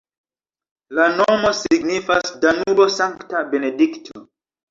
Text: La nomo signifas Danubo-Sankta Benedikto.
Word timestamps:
La 0.99 1.03
nomo 1.17 1.51
signifas 1.59 2.33
Danubo-Sankta 2.45 3.43
Benedikto. 3.53 4.25